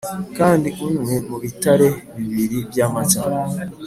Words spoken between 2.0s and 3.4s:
bibiri byamata,